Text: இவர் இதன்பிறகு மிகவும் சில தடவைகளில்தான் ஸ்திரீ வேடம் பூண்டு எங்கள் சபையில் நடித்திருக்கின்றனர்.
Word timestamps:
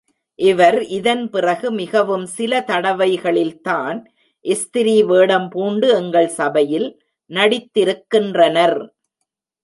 இவர் 0.39 0.77
இதன்பிறகு 0.89 1.67
மிகவும் 1.71 2.23
சில 2.37 2.61
தடவைகளில்தான் 2.69 3.97
ஸ்திரீ 4.45 4.95
வேடம் 5.03 5.45
பூண்டு 5.49 5.87
எங்கள் 5.95 6.29
சபையில் 6.39 6.87
நடித்திருக்கின்றனர். 7.31 8.77